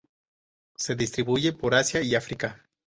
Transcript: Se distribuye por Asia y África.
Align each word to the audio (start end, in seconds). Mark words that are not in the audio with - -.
Se 0.77 0.95
distribuye 0.95 1.53
por 1.53 1.75
Asia 1.75 2.01
y 2.01 2.15
África. 2.15 2.67